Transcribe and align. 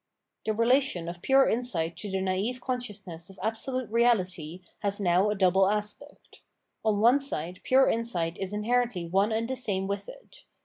The 0.47 0.53
relation 0.55 1.07
of 1.07 1.21
pure 1.21 1.47
insight 1.47 1.95
to 1.97 2.09
the 2.09 2.21
naive 2.21 2.59
conscious 2.59 3.05
ness 3.05 3.29
of 3.29 3.37
absolute 3.43 3.91
Reahty 3.91 4.61
has 4.79 4.99
now 4.99 5.29
a 5.29 5.35
double 5.35 5.69
aspect. 5.69 6.41
On 6.83 7.01
one 7.01 7.19
side 7.19 7.59
pure 7.63 7.87
insight 7.87 8.35
is 8.39 8.51
inherently 8.51 9.05
one 9.05 9.31
and 9.31 9.47
the 9.47 9.55
same 9.55 9.85
with 9.85 10.09
it. 10.09 10.43